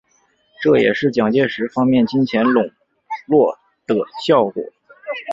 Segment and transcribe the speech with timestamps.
[0.63, 2.71] 这也是蒋介石方面金钱拢
[3.27, 4.63] 络的效果。